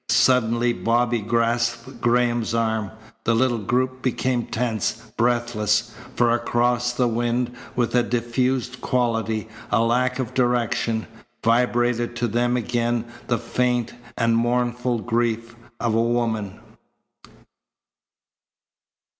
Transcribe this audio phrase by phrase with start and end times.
[0.09, 2.89] Suddenly Bobby grasped Graham's arm.
[3.23, 5.93] The little group became tense, breathless.
[6.15, 11.05] For across the wind with a diffused quality, a lack of direction,
[11.43, 16.59] vibrated to them again the faint and mournful grief of a woman.